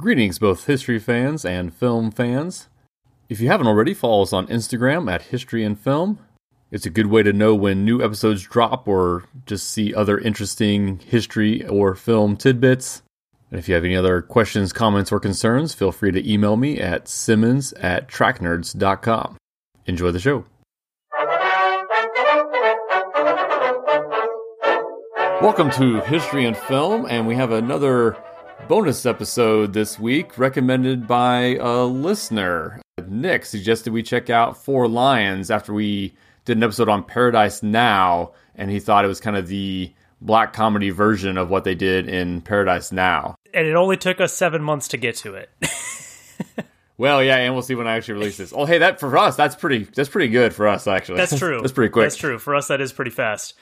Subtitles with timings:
[0.00, 2.70] Greetings, both history fans and film fans.
[3.28, 6.18] If you haven't already, follow us on Instagram at History and Film.
[6.70, 11.00] It's a good way to know when new episodes drop or just see other interesting
[11.00, 13.02] history or film tidbits.
[13.50, 16.80] And if you have any other questions, comments, or concerns, feel free to email me
[16.80, 19.36] at simmons at tracknerds.com.
[19.84, 20.46] Enjoy the show.
[25.42, 28.16] Welcome to History and Film, and we have another
[28.68, 32.80] bonus episode this week recommended by a listener.
[33.06, 38.32] Nick suggested we check out Four Lions after we did an episode on Paradise Now,
[38.54, 42.08] and he thought it was kind of the black comedy version of what they did
[42.08, 43.34] in Paradise Now.
[43.52, 45.50] And it only took us seven months to get to it.
[46.98, 48.52] well, yeah, and we'll see when I actually release this.
[48.54, 49.84] Oh, hey, that for us, that's pretty.
[49.84, 51.16] That's pretty good for us, actually.
[51.18, 51.60] That's true.
[51.60, 52.04] that's pretty quick.
[52.04, 52.38] That's true.
[52.38, 53.54] For us, that is pretty fast.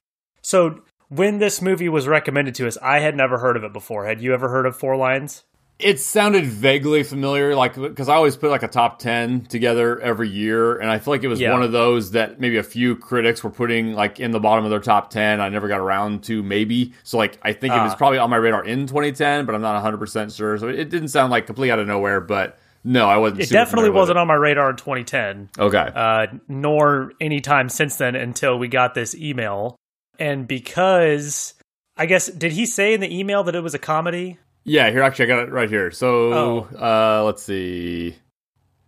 [0.43, 4.07] So when this movie was recommended to us, I had never heard of it before.
[4.07, 5.45] Had you ever heard of Four Lions?
[5.79, 10.29] It sounded vaguely familiar, like because I always put like a top ten together every
[10.29, 11.53] year, and I feel like it was Yeah.
[11.53, 14.71] one of those that maybe a few critics were putting like in the bottom of
[14.73, 15.41] their top ten.
[15.41, 17.97] I never got around to maybe, so like I think it was Ah.
[17.97, 20.59] probably on my radar in 2010, but I'm not 100 percent sure.
[20.59, 23.43] So it didn't sound like completely out of nowhere, but no, I wasn't.
[23.43, 24.21] It definitely wasn't it.
[24.21, 28.95] on my radar in 2010, Okay, uh, nor any time since then until we got
[28.95, 29.77] this email.
[30.19, 31.55] And because
[31.97, 34.39] I guess did he say in the email that it was a comedy?
[34.65, 35.91] Yeah, here actually I got it right here.
[35.91, 36.69] So Oh.
[36.79, 38.17] uh, let's see.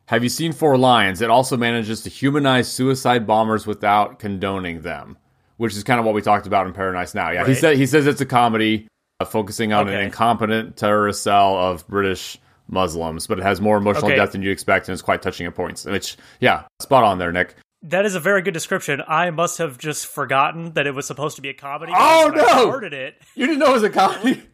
[0.06, 1.20] Have you seen Four Lions?
[1.22, 5.16] It also manages to humanize suicide bombers without condoning them,
[5.56, 7.30] which is kind of what we talked about in Paradise Now.
[7.30, 8.88] Yeah, he said he says it's a comedy
[9.20, 14.06] uh, focusing on an incompetent terrorist cell of British Muslims, but it has more emotional
[14.06, 14.16] Okay.
[14.16, 15.84] depth than you expect and it's quite touching at points.
[15.84, 17.54] Which, yeah, spot on there, Nick.
[17.82, 19.02] That is a very good description.
[19.08, 21.92] I must have just forgotten that it was supposed to be a comedy.
[21.96, 22.48] Oh, when I no!
[22.48, 23.14] started it.
[23.34, 24.42] You didn't know it was a comedy.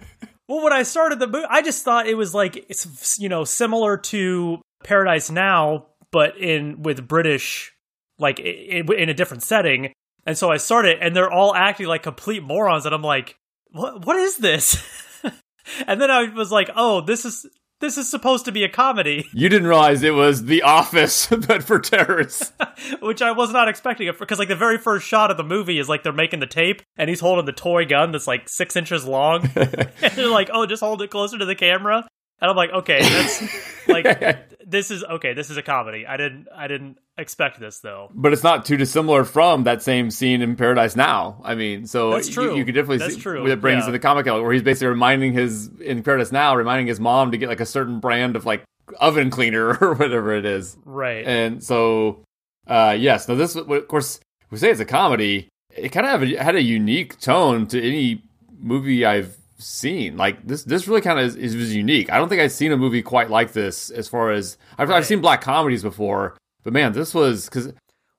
[0.49, 3.43] Well, when I started the movie, I just thought it was like it's you know
[3.43, 7.73] similar to Paradise Now, but in with British
[8.21, 8.43] like i-
[8.89, 9.93] i- in a different setting.
[10.25, 13.35] And so I started, and they're all acting like complete morons, and I'm like,
[13.73, 14.81] what What is this?
[15.89, 17.45] and then I was like, oh, this is
[17.81, 21.63] this is supposed to be a comedy, you didn't realize it was The Office, but
[21.63, 22.53] for terrorists.
[23.01, 25.89] which I was not expecting because like the very first shot of the movie is
[25.89, 29.05] like they're making the tape, and he's holding the toy gun that's like six inches
[29.05, 32.07] long, and they're like, oh, just hold it closer to the camera.
[32.41, 35.33] And I'm like, okay, that's like this is okay.
[35.33, 36.07] This is a comedy.
[36.07, 38.11] I didn't I didn't expect this though.
[38.15, 41.41] but it's not too dissimilar from that same scene in Paradise Now.
[41.45, 42.57] I mean, so That's true.
[42.57, 43.43] You, could definitely That's see true.
[43.43, 43.87] what it brings Yeah.
[43.87, 47.31] to the comic element, where he's basically reminding his in Paradise Now, reminding his mom
[47.33, 48.63] to get like a certain brand of like
[49.01, 50.77] oven cleaner or whatever it is.
[50.85, 51.27] Right.
[51.27, 52.23] And so,
[52.67, 55.49] uh, yes, now this, of course, we say it's a comedy.
[55.75, 58.23] It kind of had a unique tone to any
[58.59, 60.17] movie I've seen.
[60.17, 62.13] Like this, this really kind of is, is unique.
[62.13, 63.91] I don't think I've seen a movie quite like this.
[63.91, 67.73] As far as I've, I've seen black comedies before, but man, this was because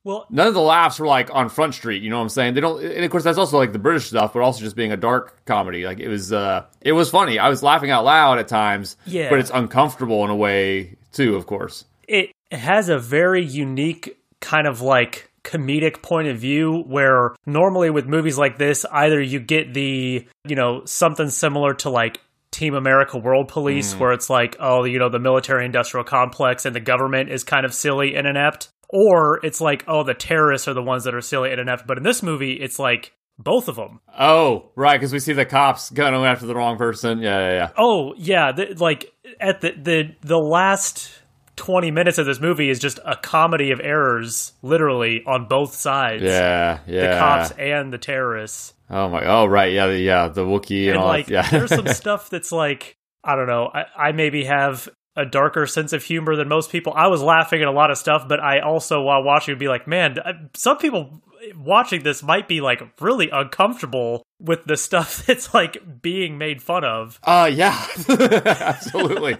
[0.05, 2.01] well, none of the laughs were like on Front Street.
[2.01, 2.53] You know what I'm saying?
[2.53, 4.93] They don't, and of course that's also like the British stuff, but also just being
[4.93, 5.85] a dark comedy.
[5.85, 7.39] Like it was, uh, it was funny.
[7.39, 8.95] I was laughing out loud at times.
[9.05, 9.29] Yeah.
[9.29, 11.35] but it's uncomfortable in a way too.
[11.35, 11.83] Of course.
[12.07, 18.05] it has a very unique kind of like comedic point of view where normally with
[18.05, 22.21] movies like this either you get the you know something similar to like
[22.51, 23.99] team america world police mm.
[23.99, 27.65] where it's like oh you know the military industrial complex and the government is kind
[27.65, 31.21] of silly and inept or it's like oh the terrorists are the ones that are
[31.21, 35.13] silly and inept but in this movie it's like both of them Oh, right, because
[35.13, 37.19] we see the cops going after the wrong person.
[37.19, 37.69] Yeah, yeah, yeah.
[37.77, 41.21] Oh yeah, the, like at the the the last
[41.57, 46.23] twenty minutes of this movie is just a comedy of errors, literally on both sides.
[46.23, 47.13] Yeah, yeah.
[47.13, 49.25] the cops and the terrorists, Oh my.
[49.25, 49.71] Oh right.
[49.73, 49.87] Yeah.
[49.87, 50.27] The, yeah.
[50.27, 51.07] The Wookiee and, and all.
[51.07, 51.31] like that.
[51.31, 51.59] Yeah.
[51.59, 53.69] there's some stuff that's like I don't know.
[53.73, 56.93] I, I maybe have a darker sense of humor than most people.
[56.95, 59.67] I was laughing at a lot of stuff, but I also while watching would be
[59.67, 60.17] like, man,
[60.53, 61.21] some people
[61.55, 66.85] watching this might be like really uncomfortable with the stuff that's like being made fun
[66.85, 67.19] of.
[67.23, 67.85] Uh yeah.
[68.09, 69.37] Absolutely.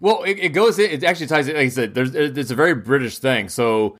[0.00, 0.78] Well, it, it goes.
[0.78, 1.48] It actually ties.
[1.48, 2.14] in Like I said, there's.
[2.14, 3.48] It's a very British thing.
[3.48, 3.96] So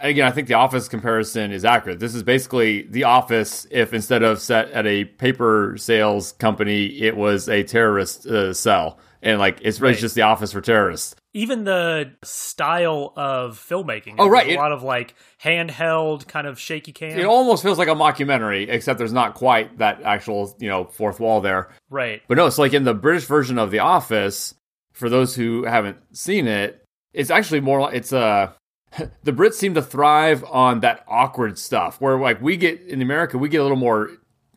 [0.00, 2.00] again, I think the Office comparison is accurate.
[2.00, 7.16] This is basically the Office if instead of set at a paper sales company, it
[7.16, 10.00] was a terrorist uh, cell, and like it's really Right.
[10.00, 11.14] just the Office for terrorists.
[11.32, 14.16] even the style of filmmaking.
[14.18, 14.44] Oh, right.
[14.46, 17.18] There's It- a lot of like handheld, kind of shaky cam.
[17.18, 21.20] It almost feels like a mockumentary, except there's not quite that actual, you know, fourth
[21.20, 21.68] wall there.
[21.88, 22.20] right.
[22.28, 24.54] But no, it's like in the British version of The Office,
[25.00, 28.52] for those who haven't seen it, it's actually more like it's uh
[29.24, 33.38] the Brits seem to thrive on that awkward stuff where like we get in America,
[33.38, 34.10] we get a little more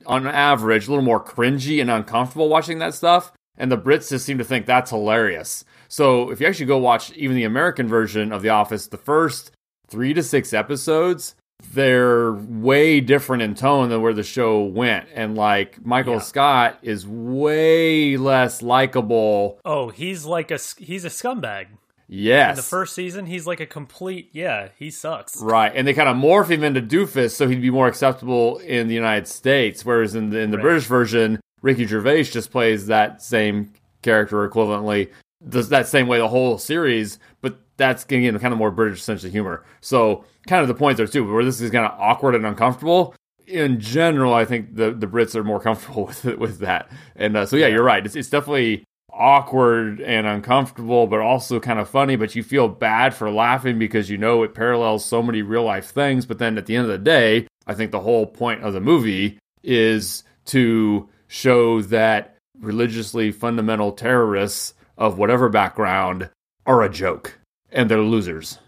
[0.05, 3.31] on average, a little more cringy and uncomfortable watching that stuff.
[3.57, 5.63] and the Brits just seem to think that's hilarious.
[5.87, 9.51] So if you actually go watch even the American version of The Office, the first
[9.87, 11.35] three to six episodes,
[11.73, 15.07] they're way different in tone than where the show went.
[15.13, 16.19] And like Michael Yeah.
[16.19, 19.59] Scott is way less likable.
[19.65, 21.67] Oh, he's like a he's a scumbag.
[22.07, 22.51] Yes.
[22.51, 25.41] In the first season, he's like a complete yeah, he sucks.
[25.41, 28.87] Right, and they kind of morph him into doofus so he'd be more acceptable in
[28.87, 29.83] the United States.
[29.85, 30.63] Whereas in the in the Right.
[30.63, 33.71] British version, Ricky Gervais just plays that same
[34.03, 35.09] character equivalently,
[35.47, 37.17] does that same way the whole series.
[37.41, 39.63] But that's again kind of more British sense of humor.
[39.81, 43.15] So kind of the point there too, where this is kind of awkward and uncomfortable.
[43.45, 46.89] In general, I think the the Brits are more comfortable with it, with that.
[47.15, 48.05] And uh, so yeah, you're right.
[48.05, 52.15] It's it's definitely awkward and uncomfortable, but also kind of funny.
[52.15, 55.91] But you feel bad for laughing because you know it parallels so many real life
[55.91, 56.25] things.
[56.25, 58.81] But then at the end of the day, I think the whole point of the
[58.81, 66.29] movie is to show that religiously fundamental terrorists of whatever background
[66.65, 67.39] are a joke
[67.73, 68.59] and they're losers.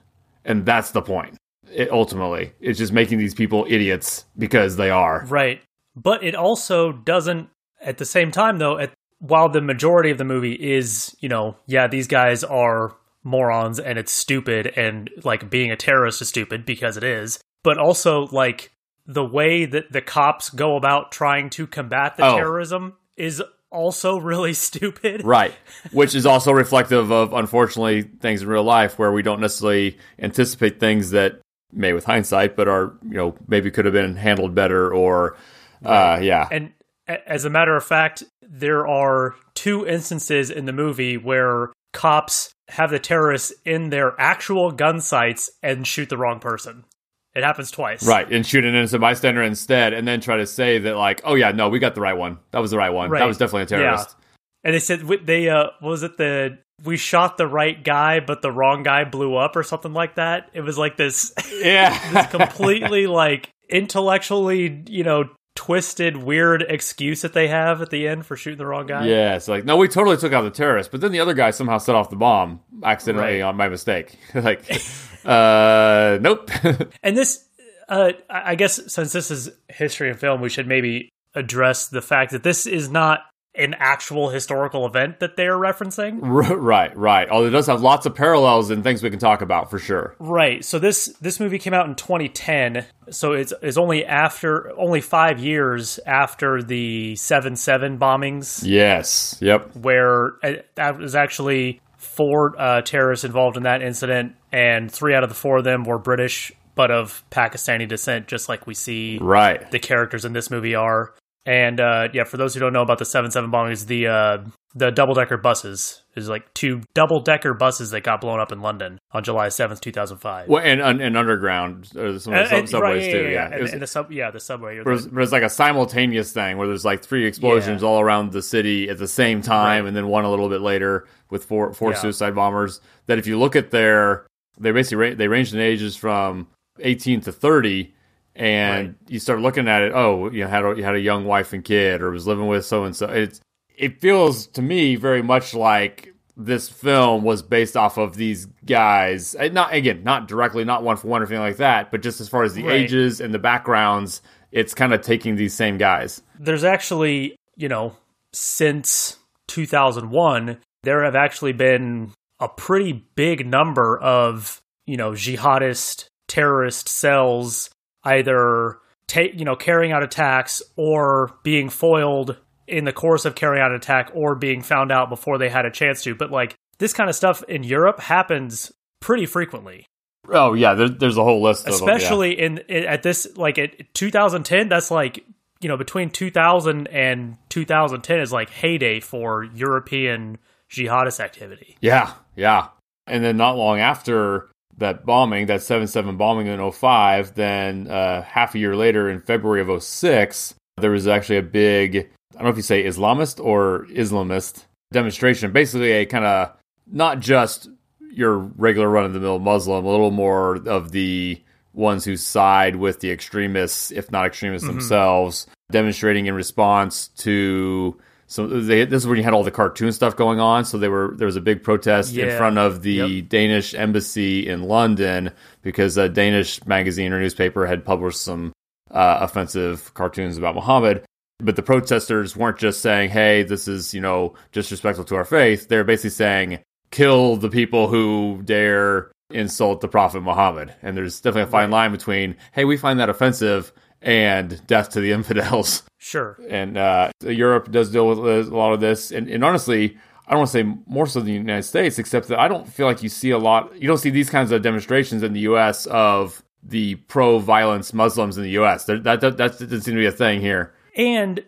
[0.43, 1.37] And that's the point.
[1.73, 5.25] It, ultimately, it's just making these people idiots because they are.
[5.27, 5.61] Right.
[5.95, 7.49] But it also doesn't
[7.81, 11.55] at the same time though, at while the majority of the movie is, you know,
[11.65, 16.65] yeah, these guys are morons and it's stupid and like being a terrorist is stupid
[16.65, 18.71] because it is, but also like
[19.07, 22.35] the way that the cops go about trying to combat the Oh.
[22.35, 23.41] terrorism is
[23.75, 25.23] also really stupid.
[25.23, 25.53] Right.
[25.91, 30.79] Which is also reflective of, unfortunately, things in real life where we don't necessarily anticipate
[30.79, 31.41] things that
[31.71, 35.35] may, with hindsight, but are, you know, maybe could have been handled better or,
[35.83, 36.47] uh, yeah.
[36.49, 36.73] And
[37.07, 42.89] as a matter of fact, there are two instances in the movie where cops have
[42.89, 46.85] the terrorists in their actual gun sights and shoot the wrong person.
[47.35, 48.07] It happens twice.
[48.07, 48.31] Right.
[48.31, 51.51] And shoot an innocent bystander instead and then try to say that, like, oh, yeah,
[51.51, 52.39] no, we got the right one.
[52.51, 53.11] That was the right one.
[53.11, 54.15] That was definitely a terrorist.
[54.63, 58.41] And they said they uh what was it the we shot the right guy but
[58.41, 60.49] the wrong guy blew up or something like that.
[60.53, 61.95] It was like this Yeah.
[62.13, 68.25] this completely like intellectually, you know, twisted weird excuse that they have at the end
[68.25, 69.05] for shooting the wrong guy.
[69.07, 71.51] Yeah, it's like no, we totally took out the terrorist, but then the other guy
[71.51, 73.41] somehow set off the bomb accidentally Right.
[73.41, 74.17] on my mistake.
[74.35, 74.63] like,
[75.25, 76.49] uh, nope.
[77.03, 77.45] And this,
[77.89, 82.01] uh, I I guess, since this is history and film, we should maybe address the
[82.01, 83.21] fact that this is not
[83.57, 86.21] an actual historical event that they're referencing.
[86.49, 87.29] R- right, right.
[87.29, 90.15] Although it does have lots of parallels and things we can talk about for sure.
[90.19, 90.63] Right.
[90.65, 92.85] So this this movie came out in 2010.
[93.09, 99.37] So it's it's only after only five years after the seven seven bombings, Yes.
[99.41, 99.75] Yep.
[99.77, 105.23] where uh, that was actually four uh, terrorists involved in that incident, and three out
[105.23, 109.17] of the four of them were British, but of Pakistani descent, just like we see
[109.21, 109.69] Right.
[109.71, 111.13] the characters in this movie are.
[111.47, 114.37] And uh, yeah, for those who don't know about the seven seven bombings, the uh,
[114.73, 118.61] the double decker buses is like two double decker buses that got blown up in
[118.61, 120.47] London on July seventh, two thousand five.
[120.47, 123.29] Well, and and, and underground, uh, some of the sub- subways too.
[123.29, 123.47] Yeah.
[123.49, 124.81] It And, was- and the sub, yeah, the subway.
[124.83, 127.89] but it's, but it's like a simultaneous thing where there's like three explosions Yeah.
[127.89, 129.87] all around the city at the same time, Right.
[129.89, 131.97] and then one a little bit later with four four Yeah.
[131.97, 132.81] suicide bombers.
[133.05, 134.25] That if you look at their,
[134.59, 136.47] they basically ra- they ranged in ages from
[136.79, 137.93] 18 to 30,
[138.35, 138.95] and Right.
[139.07, 139.91] you start looking at it.
[139.95, 142.65] Oh, you had a, you had a young wife and kid, or was living with
[142.65, 143.07] so and so.
[143.07, 143.39] It's
[143.77, 149.35] it feels to me very much like this film was based off of these guys.
[149.39, 152.19] Uh, Not again, not directly, not one for one or anything like that, but just
[152.19, 152.73] as far as the Right.
[152.81, 156.21] ages and the backgrounds, it's kind of taking these same guys.
[156.39, 157.95] There's actually, you know,
[158.33, 166.89] since 2001, there have actually been a pretty big number of, you know, jihadist terrorist
[166.89, 167.69] cells
[168.05, 173.63] either ta- you know, carrying out attacks or being foiled in the course of carrying
[173.63, 176.15] out an attack or being found out before they had a chance to.
[176.15, 179.85] But like this kind of stuff in Europe happens pretty frequently.
[180.29, 181.95] Oh yeah, there, there's a whole list of them, yeah.
[181.95, 185.23] especially in, in at this like at 2010 that's like
[185.61, 190.37] you know between 2000 and 2010 is like heyday for european
[190.69, 192.67] jihadist activity Yeah, yeah.
[193.07, 198.21] And then not long after that bombing, that 7 7 bombing in 05, then uh,
[198.21, 201.95] half a year later in February of 06, there was actually a big,
[202.33, 205.51] I don't know if you say Islamist or Islamist demonstration.
[205.51, 206.51] Basically, a kind of
[206.87, 207.69] not just
[208.11, 211.41] your regular run of the mill Muslim, a little more of the
[211.73, 217.99] ones who side with the extremists, if not extremists themselves, demonstrating in response to.
[218.27, 220.65] So they, this is when you had all the cartoon stuff going on.
[220.65, 223.29] So they were there was a big protest in front of the Yep.
[223.29, 228.51] Danish embassy in London because a Danish magazine or newspaper had published some
[228.91, 231.03] uh, offensive cartoons about Muhammad.
[231.39, 235.67] But the protesters weren't just saying, hey, this is, you know, disrespectful to our faith.
[235.67, 236.59] They're basically saying,
[236.91, 240.73] kill the people who dare insult the Prophet Muhammad.
[240.81, 243.73] And there's definitely a fine line between, hey, we find that offensive
[244.05, 245.83] and death to the infidels.
[245.97, 246.39] Sure.
[246.49, 249.11] And uh, Europe does deal with a lot of this.
[249.11, 249.97] And, and honestly,
[250.27, 252.67] I don't want to say more so than the United States, except that I don't
[252.67, 255.41] feel like you see a lot, you don't see these kinds of demonstrations in the
[255.41, 258.85] US of the pro violence Muslims in the US.
[258.85, 260.73] That, that, that, that doesn't seem to be a thing here.
[260.95, 261.43] And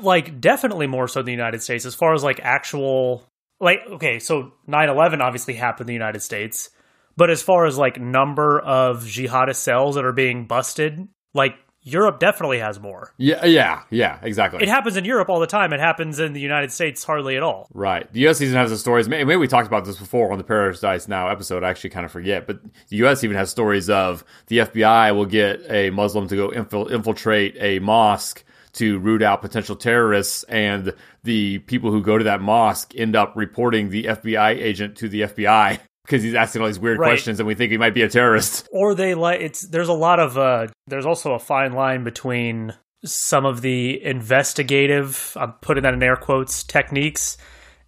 [0.00, 3.28] like definitely more so in the United States as far as like actual
[3.60, 6.70] like okay, so 9/11 obviously happened in the United States,
[7.16, 12.20] but as far as like number of jihadist cells that are being busted, like Europe
[12.20, 13.12] definitely has more.
[13.16, 14.62] Yeah, yeah, yeah, exactly.
[14.62, 15.72] It happens in Europe all the time.
[15.72, 17.68] It happens in the United States hardly at all.
[17.74, 18.10] Right.
[18.12, 18.40] The U.S.
[18.40, 19.08] even has the stories.
[19.08, 21.64] Maybe we talked about this before on the Paradise Now episode.
[21.64, 23.24] I actually kind of forget, but the U.S.
[23.24, 27.80] even has stories of the FBI will get a Muslim to go infil- infiltrate a
[27.80, 33.14] mosque to root out potential terrorists, and the people who go to that mosque end
[33.14, 37.08] up reporting the FBI agent to the FBI because he's asking all these weird Right.
[37.08, 38.68] questions, and we think he might be a terrorist.
[38.72, 42.74] Or they like it's there's a lot of uh there's also a fine line between
[43.04, 47.36] some of the investigative, I'm putting that in air quotes, techniques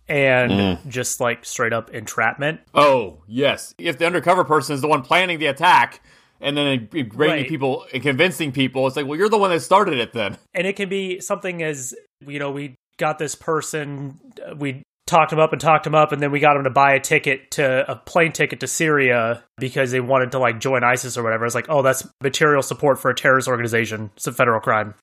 [0.08, 2.60] and just like straight up entrapment.
[2.74, 3.74] Oh, yes.
[3.78, 6.00] If the undercover person is the one planning the attack
[6.40, 7.48] and then bringing Right.
[7.48, 10.36] people and convincing people, it's like, well, you're the one that started it then.
[10.52, 11.94] and it can be something as
[12.26, 14.18] you know we got this person
[14.56, 16.94] we talked him up and talked him up and then we got him to buy
[16.94, 21.16] a ticket to a plane ticket to syria because they wanted to like join isis
[21.16, 21.44] or whatever.
[21.44, 24.10] It's like oh that's material support for a terrorist organization.
[24.16, 24.94] It's a federal crime.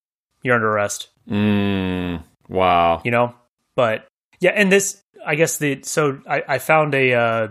[0.43, 1.09] You're under arrest.
[1.29, 3.01] Mm, wow.
[3.05, 3.35] you know?
[3.75, 4.07] But
[4.41, 7.47] yeah and this i guess the so i, I found a uh,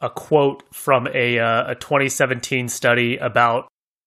[0.00, 3.66] a quote from a uh, a 2017 study about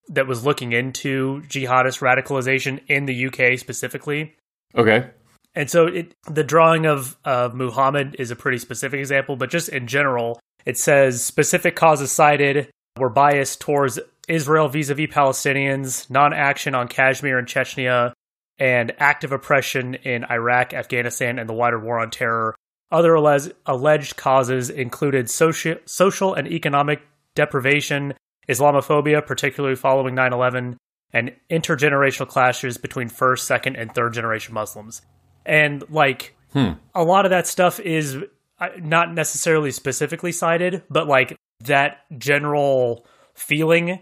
[0.10, 4.36] that was looking into jihadist radicalization in the uk specifically.
[4.76, 5.10] Okay.
[5.58, 9.70] And so it, the drawing of uh, Muhammad is a pretty specific example, but just
[9.70, 13.98] in general, it says specific causes cited were biased towards
[14.28, 18.14] Israel vis a vis Palestinians, non action on Kashmir and Chechnya,
[18.60, 22.54] and active oppression in Iraq, Afghanistan, and the wider war on terror.
[22.92, 27.02] Other alleged, alleged causes included soci- social and economic
[27.34, 28.14] deprivation,
[28.48, 30.78] Islamophobia, particularly following 9 11,
[31.14, 35.02] and intergenerational clashes between first, second, and third generation Muslims.
[35.48, 38.18] And like a lot of that stuff is
[38.60, 44.00] uh, not necessarily specifically cited, but like that general feeling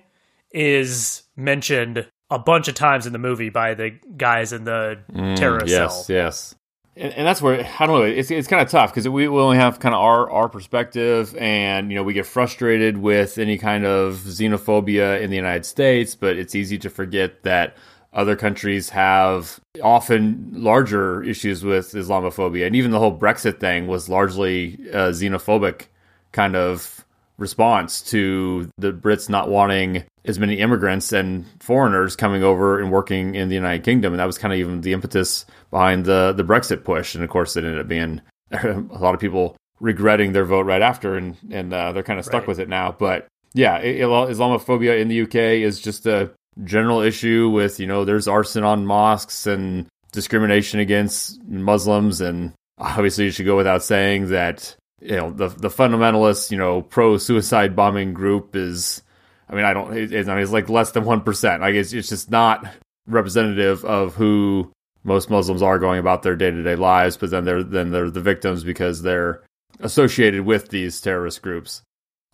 [0.51, 4.99] is mentioned a bunch of times in the movie by the guys in the
[5.35, 6.15] terrorist yes, cell.
[6.15, 6.55] yes.
[6.97, 8.05] And, and that's where I don't know.
[8.05, 11.35] It's it's kind of tough because we, we only have kind of our our perspective,
[11.37, 16.15] and you know we get frustrated with any kind of xenophobia in the United States,
[16.15, 17.75] but it's easy to forget that
[18.15, 24.10] other countries have often larger issues with Islamophobia, and even the whole Brexit thing was
[24.10, 25.84] largely a xenophobic
[26.31, 27.05] kind of
[27.38, 33.36] response to the Brits not wanting as many immigrants and foreigners coming over and working
[33.36, 36.43] in the United Kingdom, and that was kind of even the impetus behind the the
[36.43, 37.13] Brexit push.
[37.15, 40.81] And of course, it ended up being a lot of people regretting their vote right
[40.81, 42.48] after, and and uh, they're kind of stuck Right.
[42.48, 42.95] with it now.
[42.98, 46.31] But yeah, Islamophobia in the UK is just a
[46.63, 53.27] general issue with you know there's arson on mosques and discrimination against Muslims, and obviously
[53.27, 57.75] it should go without saying that you know the the fundamentalist you know pro suicide
[57.75, 59.01] bombing group is
[59.50, 61.62] I mean I don't it, it- I mean, it's like less than one percent.
[61.62, 62.65] Like it's it's just not
[63.07, 64.71] representative of who
[65.03, 68.09] most Muslims are going about their day to day lives but then they're then they're
[68.09, 69.43] the victims because they're
[69.81, 71.81] associated with these terrorist groups.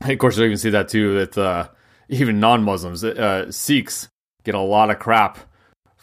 [0.02, 1.68] Of course you can see that too that uh,
[2.12, 4.10] even non Muslims uh, Sikhs
[4.44, 5.40] get a lot of crap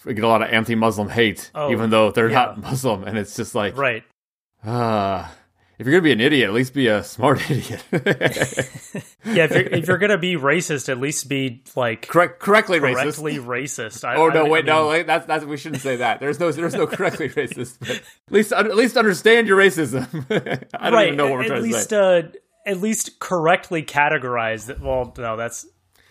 [0.07, 2.35] get a lot of anti Muslim hate Oh, even though they're yeah.
[2.37, 4.03] not Muslim and it's just like Right.
[4.65, 5.33] Ah,
[5.79, 7.85] if you're gonna be an idiot, at least be a smart idiot.
[9.25, 13.35] Yeah, if you're, if you're gonna be racist, at least be like Correct, correctly correctly
[13.37, 13.45] racist.
[13.47, 14.05] racist.
[14.05, 16.19] I, Oh no, I- wait, I no, mean, wait, that's that's we shouldn't say that.
[16.21, 17.79] There's no there's no correctly racist.
[17.81, 20.07] But at least at least understand your racism.
[20.75, 21.07] I don't right.
[21.09, 22.29] even know what we're at trying least, to say.
[22.29, 24.81] uh, at least correctly categorize that.
[24.81, 25.67] Well, no, that's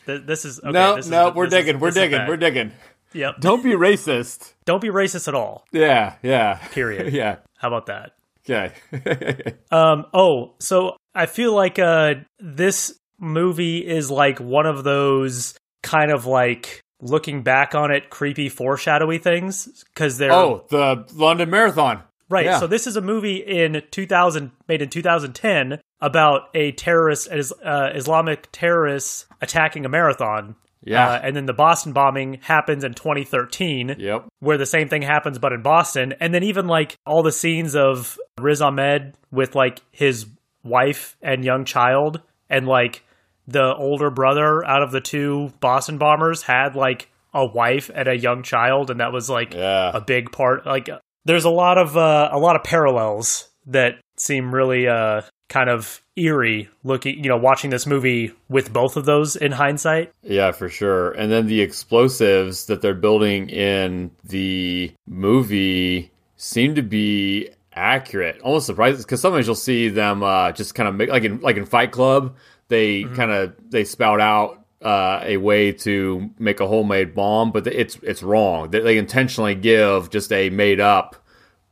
[0.07, 2.37] th- this is okay, no, this is- no, we're this is- digging, we're digging, we're
[2.37, 2.71] digging.
[3.13, 3.35] Yep.
[3.39, 4.53] Don't be racist.
[4.65, 5.65] Don't be racist at all.
[5.71, 6.55] Yeah, yeah.
[6.71, 7.13] Period.
[7.21, 7.37] yeah.
[7.57, 8.11] How about that?
[8.49, 8.73] Okay.
[9.71, 10.05] Um.
[10.13, 16.25] Oh, so I feel like uh this movie is like one of those kind of
[16.25, 22.03] like looking back on it creepy foreshadowy things because they're oh, the London Marathon.
[22.29, 22.45] right.
[22.45, 22.59] yeah.
[22.59, 27.89] So this is a movie in 2000 made in 2010 about a terrorist is- uh,
[27.95, 31.09] Islamic terrorist attacking a marathon Yeah.
[31.09, 34.25] Uh, and then the Boston bombing happens in 2013, Yep.
[34.39, 36.13] where the same thing happens, but in Boston.
[36.21, 40.27] And then even like all the scenes of Riz Ahmed with like his
[40.63, 43.03] wife and young child, and like
[43.47, 48.17] the older brother out of the two Boston bombers had like a wife and a
[48.17, 49.91] young child, and that was like Yeah.
[49.93, 50.65] a big part.
[50.65, 50.89] Like
[51.25, 56.01] there's a lot of uh, a lot of parallels that seem really uh, kind of
[56.15, 57.23] eerie looking.
[57.23, 60.11] You know, watching this movie with both of those in hindsight.
[60.23, 61.11] Yeah, for sure.
[61.11, 68.41] And then the explosives that they're building in the movie seem to be accurate.
[68.41, 71.57] Almost surprising because sometimes you'll see them uh, just kind of make like in like
[71.57, 72.35] in Fight Club,
[72.67, 77.67] they kind of they spout out uh, a way to make a homemade bomb, but
[77.67, 78.69] it's it's wrong.
[78.71, 81.15] They, they intentionally give just a made up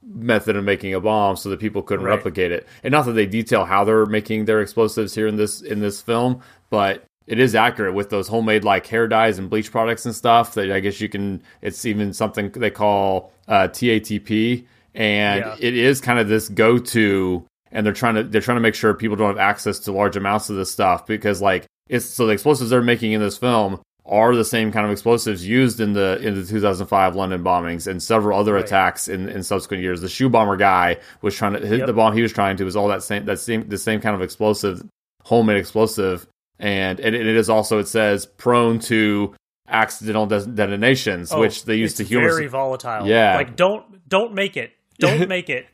[0.07, 2.15] method of making a bomb so that people couldn't Right.
[2.15, 2.67] replicate it.
[2.83, 6.01] And not that they detail how they're making their explosives here in this in this
[6.01, 10.13] film, but it is accurate with those homemade like hair dyes and bleach products and
[10.13, 15.55] stuff that I guess you can it's even something they call uh, TATP and Yeah.
[15.59, 18.93] it is kind of this go-to and they're trying to they're trying to make sure
[18.93, 22.33] people don't have access to large amounts of this stuff because like it's so the
[22.33, 26.19] explosives they're making in this film are the same kind of explosives used in the
[26.21, 28.63] in the 2005 London bombings and several other Right.
[28.63, 30.01] attacks in, in subsequent years.
[30.01, 31.87] The shoe bomber guy was trying to hit Yep.
[31.87, 34.15] the bomb he was trying to was all that same that same the same kind
[34.15, 34.83] of explosive
[35.23, 36.27] homemade explosive
[36.59, 39.33] and and it is also it says prone to
[39.67, 43.07] accidental detonations Oh, which they use it's to humor very volatile.
[43.07, 43.35] Yeah.
[43.35, 44.71] like don't don't make it.
[44.99, 45.65] Don't make it.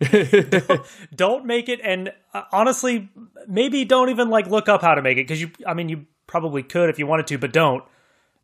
[1.15, 1.79] don't make it.
[1.83, 3.09] And uh, honestly,
[3.47, 5.51] maybe don't even like look up how to make it because you.
[5.67, 7.83] I mean, you probably could if you wanted to, but don't.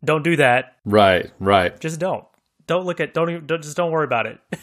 [0.04, 0.76] Don't do that.
[0.84, 2.24] right right Just don't.
[2.66, 3.14] Don't look at.
[3.14, 3.46] Don't even.
[3.46, 4.38] Don't, just don't worry about it.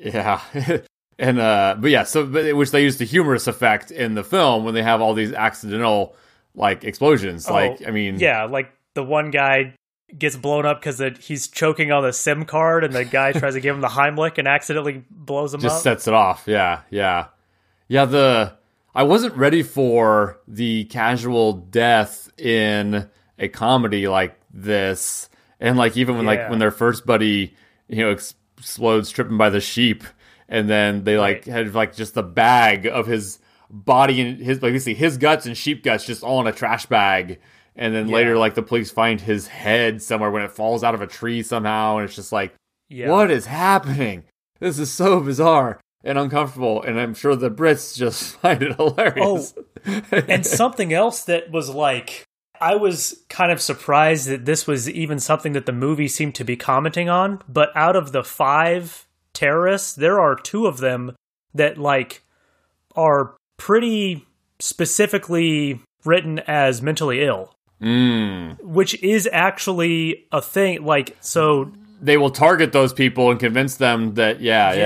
[0.00, 0.40] Yeah.
[1.18, 4.64] and uh but yeah, so but, which they use the humorous effect in the film
[4.64, 6.16] when they have all these accidental
[6.54, 7.48] like explosions.
[7.48, 9.74] like Oh, I mean yeah, like the one guy
[10.16, 13.60] gets blown up because he's choking on the SIM card, and the guy tries to
[13.60, 15.76] give him the Heimlich and accidentally blows him just up.
[15.76, 16.44] Just sets it off.
[16.46, 17.26] Yeah, yeah.
[17.88, 18.54] Yeah, the
[18.94, 23.08] I wasn't ready for the casual death in
[23.38, 25.28] a comedy like this.
[25.60, 27.54] And like even when like when their first buddy,
[27.88, 30.04] you know, explodes tripping by the sheep
[30.48, 31.46] and then they like Right.
[31.46, 33.38] had like just the bag of his
[33.70, 36.86] body and his like basically his guts and sheep guts just all in a trash
[36.86, 37.38] bag.
[37.76, 41.02] And then later like the police find his head somewhere when it falls out of
[41.02, 42.54] a tree somehow and it's just like
[42.88, 43.08] yeah.
[43.10, 44.24] what is happening?
[44.60, 49.54] This is so bizarre and uncomfortable, and I'm sure the Brits just find it hilarious.
[49.86, 52.24] Oh, and something else that was like
[52.60, 56.44] I was kind of surprised that this was even something that the movie seemed to
[56.44, 61.14] be commenting on, but out of the 5 terrorists, there are two of them
[61.54, 62.22] that like
[62.94, 64.26] are pretty
[64.58, 68.60] specifically written as mentally ill, mm.
[68.62, 74.14] which is actually a thing like so They will target those people and convince them
[74.14, 74.80] that yeah, yeah,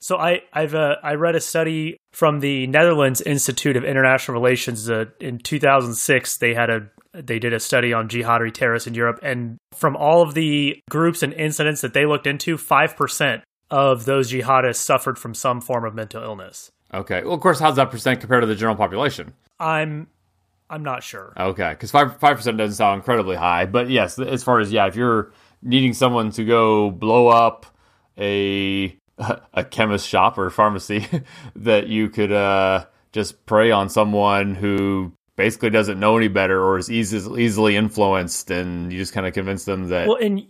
[0.00, 4.88] So I I've uh, I read a study from the Netherlands Institute of International Relations
[4.88, 6.38] uh, in 2006.
[6.38, 10.22] They had a they did a study on jihadi terrorists in Europe, and from all
[10.22, 15.18] of the groups and incidents that they looked into, five percent of those jihadists suffered
[15.18, 16.70] from some form of mental illness.
[16.92, 17.22] Okay.
[17.22, 19.32] Well, of course, how's that percent compared to the general population?
[19.58, 20.08] I'm
[20.68, 21.32] I'm not sure.
[21.36, 24.86] Okay, because five five percent doesn't sound incredibly high, but yes, as far as yeah,
[24.86, 27.66] if you're needing someone to go blow up
[28.18, 28.96] a
[29.52, 31.06] a chemist shop or pharmacy,
[31.56, 36.78] that you could uh, just prey on someone who basically doesn't know any better or
[36.78, 40.46] is easy, easily influenced, and you just kind of convince them that Well, and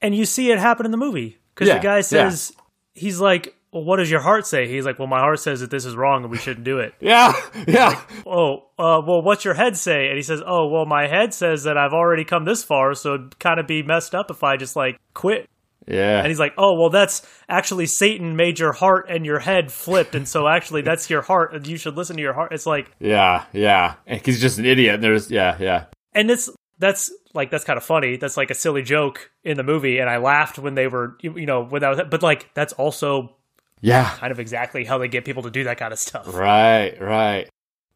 [0.00, 2.52] and you see it happen in the movie because Yeah, the guy says
[2.94, 5.70] he's like, "Well, what does your heart say?" He's like, "Well, my heart says that
[5.70, 7.34] this is wrong and we shouldn't do it." yeah,
[7.68, 10.08] yeah, oh, uh, well, what's your head say?
[10.08, 13.14] And he says, oh, well, my head says that I've already come this far, so
[13.14, 15.48] it'd kind of be messed up if I just like quit.
[15.86, 16.18] Yeah.
[16.18, 20.14] And he's like, oh, well, that's actually Satan made your heart and your head flipped,
[20.14, 22.52] and so actually that's your heart, and you should listen to your heart.
[22.52, 23.94] It's like, Yeah, yeah.
[24.06, 24.96] And he's just an idiot.
[24.96, 25.84] And there's yeah, yeah.
[26.14, 28.16] and it's that's like that's kind of funny.
[28.16, 31.36] That's like a silly joke in the movie, and I laughed when they were, you,
[31.38, 33.36] you know, without, but like that's also
[33.80, 34.08] Yeah.
[34.18, 36.26] kind of exactly how they get people to do that kind of stuff.
[36.34, 37.48] Right, right.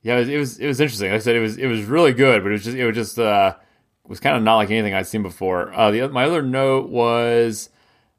[0.03, 1.11] Yeah, it was, it was it was interesting.
[1.11, 2.95] Like I said it was it was really good, but it was just it was
[2.95, 3.55] just uh
[4.07, 5.73] was kind of not like anything I'd seen before.
[5.73, 7.71] Uh the my other note was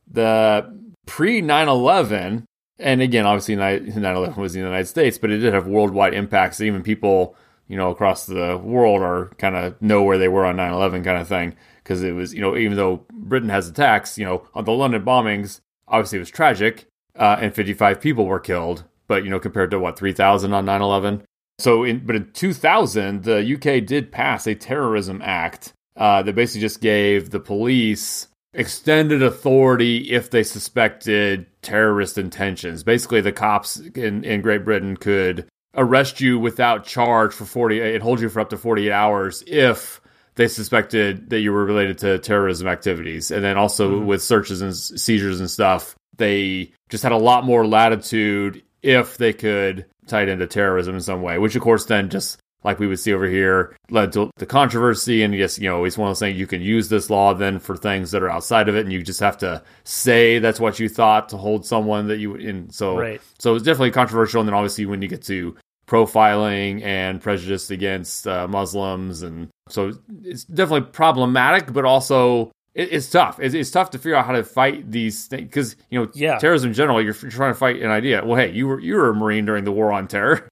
[0.07, 0.73] the
[1.05, 2.45] pre 9/11
[2.79, 6.59] and again, obviously 9/11 was in the United States, but it did have worldwide impacts.
[6.59, 7.35] Even people,
[7.67, 11.21] you know, across the world are kind of know where they were on 9/11 kind
[11.21, 14.65] of thing because it was, you know, even though Britain has attacks, you know, on
[14.65, 16.87] the London bombings, obviously it was tragic
[17.17, 21.21] uh, and 55 people were killed, but you know, compared to what 3,000 on 9/11.
[21.57, 26.61] So, in, but in 2000, the UK did pass a terrorism act uh, that basically
[26.61, 32.83] just gave the police extended authority if they suspected terrorist intentions.
[32.83, 38.03] Basically, the cops in, in Great Britain could arrest you without charge for 48 and
[38.03, 40.01] hold you for up to 48 hours if
[40.35, 43.29] they suspected that you were related to terrorism activities.
[43.29, 44.05] And then also mm-hmm.
[44.05, 49.33] with searches and seizures and stuff, they just had a lot more latitude if they
[49.33, 52.87] could tie it into terrorism in some way, which of course then just like we
[52.87, 55.21] would see over here, led to the controversy.
[55.21, 57.59] And yes, you know, it's one of those things you can use this law then
[57.59, 60.79] for things that are outside of it, and you just have to say that's what
[60.79, 62.35] you thought to hold someone that you.
[62.35, 63.21] And so, right.
[63.37, 64.41] so it's definitely controversial.
[64.41, 65.55] And then obviously when you get to
[65.87, 73.39] profiling and prejudice against uh, Muslims, and so it's definitely problematic, but also it's tough.
[73.39, 76.39] It's, it's, tough to figure out how to fight these things because you know yeah.
[76.39, 77.01] terrorism in general.
[77.01, 78.25] You're, you're, trying to fight an idea.
[78.25, 80.49] Well, hey, you were you were a marine during the war on terror.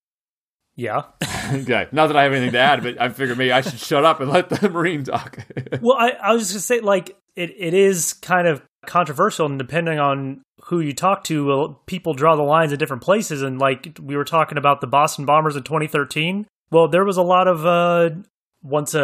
[0.75, 1.03] Yeah.
[1.53, 1.87] okay.
[1.91, 4.19] Not that I have anything to add, but I figure maybe I should shut up
[4.19, 5.37] and let the Marine talk.
[5.81, 9.57] well, I, I was just gonna say, like, it, it is kind of controversial, and
[9.57, 13.41] depending on who you talk to, well, people draw the lines at different places.
[13.41, 16.47] And like we were talking about the Boston bombers in 2013.
[16.71, 18.09] Well, there was a lot of uh,
[18.61, 19.03] once a,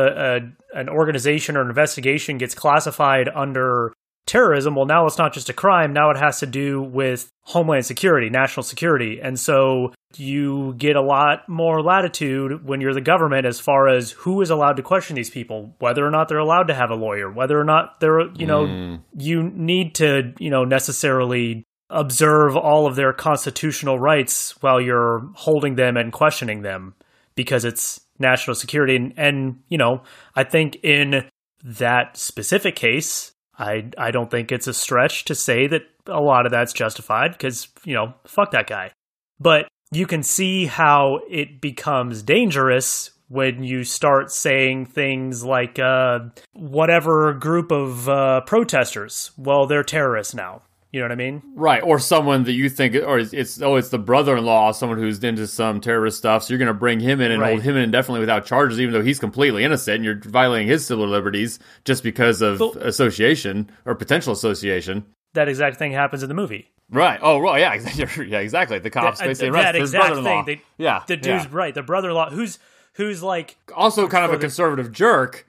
[0.73, 3.93] a an organization or an investigation gets classified under
[4.29, 5.91] terrorism, well, now it's not just a crime.
[5.91, 9.19] Now it has to do with homeland security, national security.
[9.21, 14.11] And so you get a lot more latitude when you're the government as far as
[14.11, 16.95] who is allowed to question these people, whether or not they're allowed to have a
[16.95, 19.01] lawyer, whether or not they're, you know, mm.
[19.17, 25.73] you need to, you know, necessarily observe all of their constitutional rights while you're holding
[25.73, 26.93] them and questioning them
[27.33, 28.95] because it's national security.
[28.95, 30.03] And, and you know,
[30.35, 31.27] I think in
[31.63, 36.45] that specific case, I I don't think it's a stretch to say that a lot
[36.45, 38.91] of that's justified because you know fuck that guy.
[39.39, 46.19] But you can see how it becomes dangerous when you start saying things like uh,
[46.53, 50.63] whatever group of uh, protesters, well, they're terrorists now.
[50.91, 51.43] You know what I mean?
[51.55, 51.83] Right.
[51.83, 55.23] Or someone that you think, or it's, oh, it's the brother in law, someone who's
[55.23, 56.43] into some terrorist stuff.
[56.43, 57.51] So you're going to bring him in and right.
[57.51, 60.85] hold him in indefinitely without charges, even though he's completely innocent and you're violating his
[60.85, 65.05] civil liberties just because of association or potential association.
[65.33, 66.71] That exact thing happens in the movie.
[66.89, 67.19] Right.
[67.21, 67.59] Oh, right.
[67.59, 67.73] Yeah.
[67.79, 68.29] Exactly.
[68.29, 68.39] Yeah.
[68.39, 68.79] Exactly.
[68.79, 70.43] The cops they say that his brother-in-law.
[70.45, 71.03] Thing, they, yeah.
[71.05, 71.49] The dude's yeah.
[71.51, 71.73] right.
[71.73, 72.57] The brother-in-law, who's
[72.93, 75.45] who's like also kind of a conservative jerk,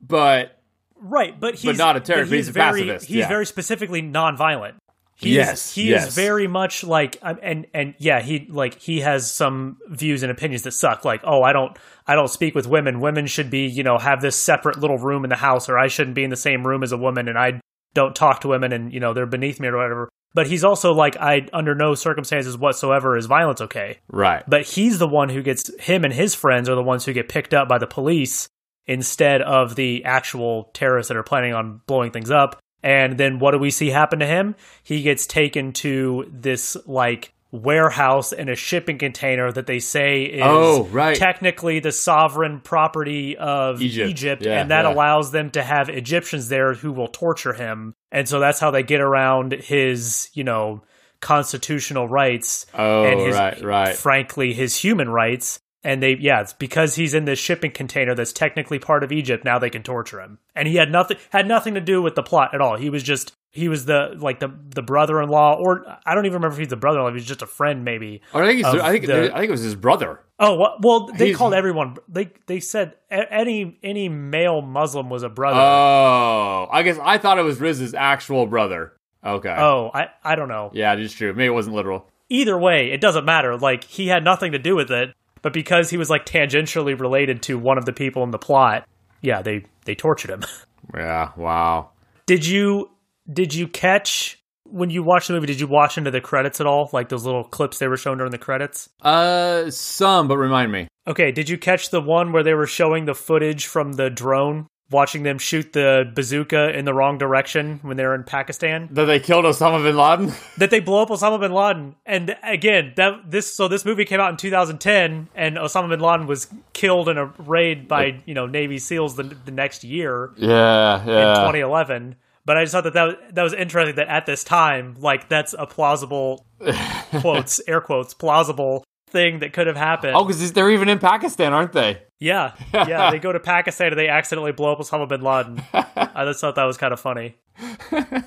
[0.00, 0.56] but
[0.96, 1.38] right.
[1.38, 2.32] But he's but not a terrorist.
[2.32, 3.28] He's, he's, very he's yeah.
[3.28, 4.74] very specifically nonviolent.
[5.16, 6.08] He yes, is, he yes.
[6.08, 10.32] is very much like um, and and yeah, he like he has some views and
[10.32, 11.04] opinions that suck.
[11.04, 13.00] Like, oh, I don't I don't speak with women.
[13.00, 15.86] Women should be you know have this separate little room in the house, or I
[15.86, 17.60] shouldn't be in the same room as a woman, and I
[17.94, 20.08] don't talk to women, and you know they're beneath me or whatever.
[20.34, 23.98] But he's also like, I under no circumstances whatsoever is violence okay.
[24.08, 24.42] Right.
[24.48, 27.28] But he's the one who gets him and his friends are the ones who get
[27.28, 28.48] picked up by the police
[28.86, 32.58] instead of the actual terrorists that are planning on blowing things up.
[32.84, 34.56] And then what do we see happen to him?
[34.82, 40.42] He gets taken to this like warehouse in a shipping container that they say is
[40.44, 41.16] oh, right.
[41.16, 44.92] technically the sovereign property of Egypt, Egypt yeah, and that yeah.
[44.92, 47.94] allows them to have Egyptians there who will torture him.
[48.12, 50.82] And so that's how they get around his, you know,
[51.20, 53.96] constitutional rights oh, and his right, right.
[53.96, 58.32] frankly his human rights and they yeah it's because he's in this shipping container that's
[58.32, 60.38] technically part of egypt now they can torture him.
[60.56, 62.76] And he had nothing had nothing to do with the plot at all.
[62.76, 66.54] He was just he was the like the the brother-in-law or i don't even remember
[66.54, 69.32] if he's the brother-in-law he was just a friend maybe i think i think the,
[69.32, 70.20] i think it was his brother.
[70.40, 75.22] Oh well, well they he's, called everyone they they said any any male muslim was
[75.22, 75.60] a brother.
[75.60, 78.92] Oh i guess i thought it was riz's actual brother.
[79.24, 79.54] Okay.
[79.56, 80.70] Oh i i don't know.
[80.74, 81.32] Yeah it's true.
[81.32, 82.10] Maybe it wasn't literal.
[82.28, 83.56] Either way it doesn't matter.
[83.56, 87.42] Like he had nothing to do with it but because he was like tangentially related
[87.42, 88.88] to one of the people in the plot,
[89.20, 90.42] yeah, they they tortured him.
[90.94, 91.92] Yeah, wow.
[92.26, 92.90] Did you
[93.32, 96.66] did you catch when you watched the movie, did you watch into the credits at
[96.66, 96.90] all?
[96.92, 98.90] Like those little clips they were showing during the credits?
[99.00, 100.88] Uh some, but remind me.
[101.06, 104.66] Okay, did you catch the one where they were showing the footage from the drone
[104.94, 108.88] watching them shoot the bazooka in the wrong direction when they were in Pakistan.
[108.92, 110.32] That they killed Osama bin Laden.
[110.58, 111.96] that they blew up Osama bin Laden.
[112.06, 116.26] And again, that this so this movie came out in 2010, and Osama bin Laden
[116.26, 120.30] was killed in a raid by you know Navy SEALs the, the next year.
[120.36, 121.30] Yeah, yeah.
[121.30, 122.16] In 2011.
[122.46, 125.28] But I just thought that that was, that was interesting that at this time, like
[125.28, 126.46] that's a plausible
[127.20, 130.14] quotes, air quotes, plausible thing that could have happened.
[130.14, 132.02] Oh, because they're even in Pakistan, aren't they?
[132.20, 133.10] Yeah, yeah.
[133.10, 135.62] they go to Pakistan and they accidentally blow up Osama bin Laden.
[135.72, 137.36] I just thought that was kind of funny.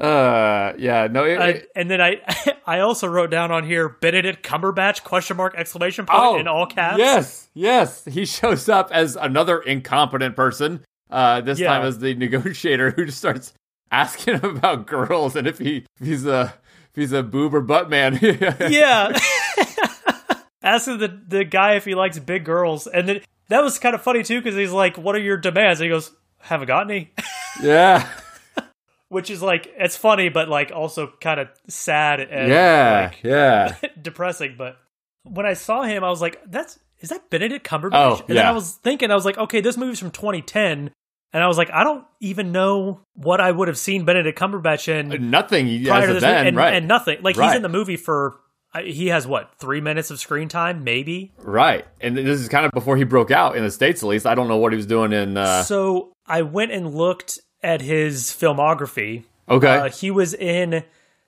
[0.00, 1.24] Uh, yeah, no.
[1.24, 2.22] It, uh, and then I,
[2.66, 6.64] I also wrote down on here Benedict Cumberbatch question mark exclamation point oh, in all
[6.64, 6.96] caps.
[6.98, 8.06] Yes, yes.
[8.06, 11.68] He shows up as another incompetent person Uh, this Yeah.
[11.68, 13.52] time as the negotiator who just starts
[13.92, 16.54] asking him about girls and if he if he's a
[16.92, 18.18] if he's a boob or butt man.
[18.22, 19.12] yeah.
[20.62, 24.02] Asking the the guy if he likes big girls, and then that was kind of
[24.02, 27.12] funny too because he's like, "What are your demands?" And he goes, "Haven't got any,"
[27.62, 28.06] yeah.
[29.08, 33.10] which is like it's funny, but like also kind of sad and Yeah.
[33.10, 33.74] like, yeah.
[34.02, 34.54] depressing.
[34.58, 34.76] But
[35.24, 38.36] when I saw him, I was like, "That's is that Benedict Cumberbatch?" Oh, and then
[38.36, 38.50] yeah.
[38.50, 40.90] I was thinking, I was like, "Okay, this movie's from 2010,"
[41.32, 44.88] and I was like, "I don't even know what I would have seen Benedict Cumberbatch
[44.88, 46.74] in Nothing prior as to of this then, movie, and, right?
[46.74, 47.18] and nothing.
[47.22, 48.38] Like he's in the movie for."
[48.84, 51.32] He has what three minutes of screen time, maybe.
[51.38, 51.84] Right.
[52.00, 54.26] And this is kind of before he broke out in the States, at least.
[54.26, 55.36] I don't know what he was doing in.
[55.36, 59.24] Uh, So I went and looked at his filmography.
[59.48, 59.76] okay.
[59.76, 60.84] Uh, he was in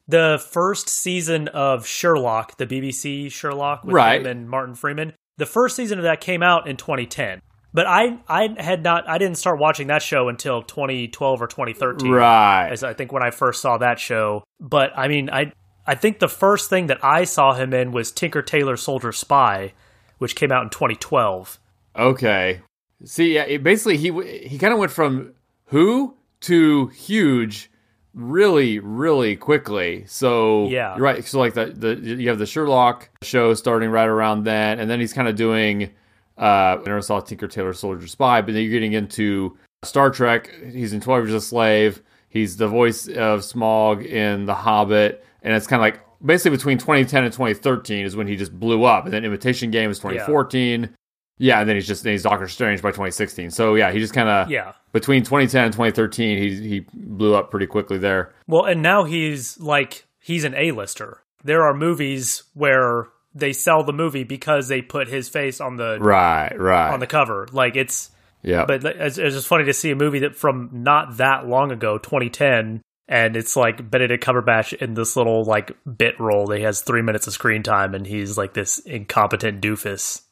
[0.09, 4.21] the first season of Sherlock, the BBC Sherlock with Right.
[4.21, 5.13] him and Martin Freeman.
[5.39, 7.41] The first season of that came out in 2010.
[7.75, 12.11] But I I had not I didn't start watching that show until 2012 or 2013.
[12.13, 12.69] right.
[12.71, 14.45] As I think when I first saw that show.
[14.61, 15.53] But I mean I
[15.87, 19.73] I think the first thing that I saw him in was Tinker Tailor Soldier Spy,
[20.18, 21.59] which came out in 2012.
[21.97, 22.61] Okay.
[23.05, 24.11] See, yeah, it, basically he
[24.49, 25.33] he kind of went from
[25.66, 27.71] who to huge
[28.14, 30.05] really really quickly.
[30.07, 30.95] So Yeah.
[30.95, 31.25] you're right.
[31.25, 35.01] So like the the you have the Sherlock show starting right around then, and then
[35.01, 35.90] he's kind of doing.
[36.38, 40.51] Uh, I never saw Tinker Tailor Soldier Spy, but then you're getting into Star Trek.
[40.73, 42.03] He's in Twelve Years a Slave.
[42.29, 46.79] He's the voice of Smaug in The Hobbit, and it's kind of like basically between
[46.79, 50.95] 2010 and 2013 is when he just blew up, and then Imitation Game is 2014.
[51.39, 53.51] Yeah, and then he's just he's Doctor Strange by 2016.
[53.51, 54.73] So yeah, he just kind of Yeah.
[54.93, 58.33] between 2010 and 2013, he he blew up pretty quickly there.
[58.47, 61.19] Well, and now he's like he's an A-lister.
[61.43, 65.99] There are movies where they sell the movie because they put his face on the
[66.01, 66.93] Right, right.
[66.93, 67.49] on the cover.
[67.51, 68.11] Like it's
[68.43, 71.73] yeah, but it's, it's just funny to see a movie that from not that long
[71.73, 76.47] ago, 2010, and it's like Benedict Cumberbatch in this little like bit role.
[76.47, 80.23] That he has three minutes of screen time, and he's like this incompetent doofus.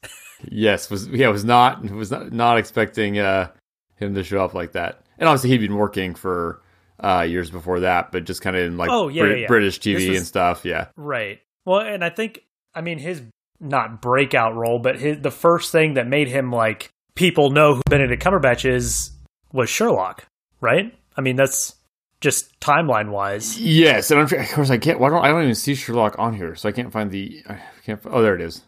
[0.49, 3.49] yes, was yeah was not was not not expecting uh
[3.97, 5.03] him to show up like that.
[5.19, 6.63] And obviously he'd been working for
[7.03, 9.47] uh years before that, but just kind of in like Oh, yeah, Brit- yeah, yeah.
[9.49, 10.65] British TV was- and stuff.
[10.65, 11.41] Yeah, Right.
[11.67, 12.43] Well, and I think
[12.75, 13.23] I mean his
[13.61, 17.83] not breakout role, but his the first thing that made him like people know who
[17.91, 19.11] Benedict Cumberbatch is
[19.53, 20.25] was Sherlock,
[20.63, 20.95] right?
[21.17, 21.75] I mean that's
[22.21, 23.59] just timeline wise.
[23.59, 25.01] yes, and I'm, of course I can't.
[25.01, 27.43] Why don't I don't even see Sherlock on here, so I can't find the.
[27.49, 28.01] I can't.
[28.05, 28.63] Oh, there it is.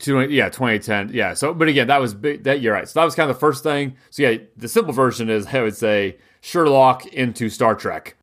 [0.00, 1.10] 20, yeah, 2010.
[1.14, 1.34] Yeah.
[1.34, 2.44] So, but again, that was big.
[2.44, 2.88] That you're right.
[2.88, 3.96] So that was kind of the first thing.
[4.10, 8.16] So yeah, the simple version is I would say Sherlock into Star Trek,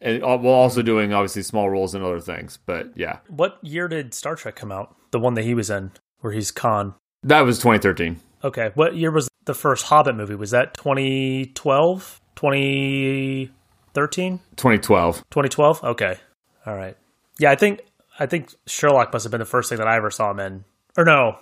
[0.00, 2.58] and uh, while also doing obviously small roles in other things.
[2.64, 4.96] But yeah, What year did Star Trek come out?
[5.10, 6.94] The one that he was in, where he's Khan.
[7.24, 8.20] that was 2013.
[8.44, 8.70] Okay.
[8.74, 10.34] What year was the first Hobbit movie?
[10.36, 12.20] Was that 2012?
[13.96, 14.38] 2013?
[14.56, 15.16] 2012.
[15.30, 15.84] 2012?
[15.84, 16.16] Okay.
[16.66, 16.96] All right.
[17.38, 17.80] Yeah, I think
[18.18, 20.64] I think Sherlock must have been the first thing that I ever saw him in.
[20.96, 21.38] Or no.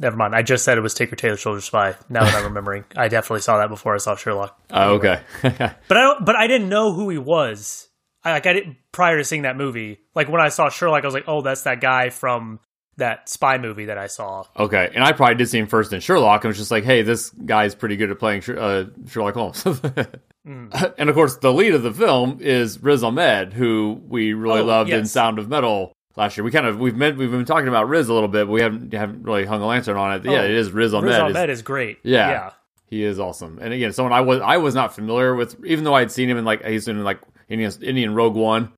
[0.00, 0.34] Never mind.
[0.34, 1.94] I just said it was Tinker Tailor Soldier Spy.
[2.08, 2.84] Now that I'm remembering.
[2.96, 4.58] I definitely saw that before I saw Sherlock.
[4.70, 5.20] Oh, okay.
[5.42, 7.88] But I don't but I didn't know who he was.
[8.24, 9.98] I like I didn't prior to seeing that movie.
[10.14, 12.60] Like when I saw Sherlock, I was like, "Oh, that's that guy from
[13.00, 14.90] that spy movie that I saw." okay.
[14.94, 17.28] And I probably did see him first in Sherlock and was just like, hey, this
[17.30, 19.64] guy's pretty good at playing uh, Sherlock Holmes.
[20.44, 24.64] And of course, the lead of the film is Riz Ahmed, who we really Oh,
[24.64, 25.04] loved in.
[25.06, 26.44] Sound of Metal last year.
[26.44, 28.62] We kind of we've met, we've been talking about Riz a little bit, but we
[28.62, 30.24] haven't haven't really hung a lantern on it.
[30.24, 31.08] yeah, Oh, it is Riz Ahmed.
[31.10, 31.98] Riz is- Ahmed is great.
[32.02, 32.30] Yeah.
[32.30, 32.50] Yeah.
[32.86, 33.58] He is awesome.
[33.60, 36.28] And again, someone I was I was not familiar with, even though I had seen
[36.30, 38.72] him in like he's in like Indian, Indian Rogue One,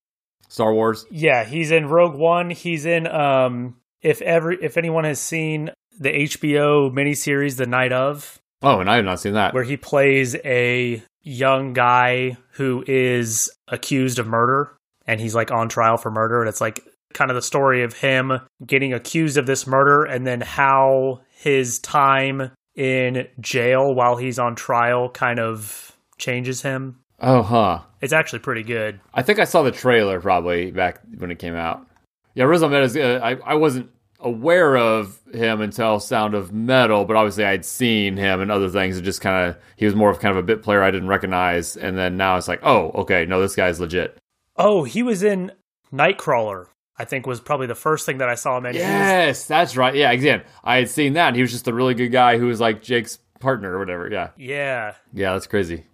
[0.48, 1.06] Star Wars.
[1.10, 2.50] Yeah, he's in Rogue One.
[2.50, 8.38] He's in um if every if anyone has seen the HBO miniseries The Night of,
[8.62, 9.54] Oh, and I have not seen that.
[9.54, 14.72] where he plays a young guy who is accused of murder
[15.06, 16.80] and he's like on trial for murder and it's like
[17.12, 18.32] kind of the story of him
[18.66, 24.54] getting accused of this murder and then how his time in jail while he's on
[24.56, 26.98] trial kind of changes him.
[27.20, 27.80] Oh, huh.
[28.00, 28.98] It's actually pretty good.
[29.14, 31.86] I think I saw the trailer probably back when it came out.
[32.34, 32.96] Yeah, Riz Ahmed is.
[32.96, 33.90] Uh, I I wasn't
[34.20, 38.96] aware of him until Sound of Metal, but obviously I'd seen him and other things.
[38.96, 41.08] It just kind of he was more of kind of a bit player I didn't
[41.08, 44.16] recognize, and then now it's like, oh, okay, no, this guy's legit.
[44.56, 45.52] Oh, he was in
[45.92, 46.66] Nightcrawler.
[46.98, 48.74] I think was probably the first thing that I saw him in.
[48.74, 49.94] He was- Yes, that's right.
[49.94, 51.34] Yeah, again, I had seen that.
[51.34, 54.08] He was just a really good guy who was like Jake's partner or whatever.
[54.10, 54.94] Yeah, yeah.
[55.12, 55.84] yeah, that's crazy.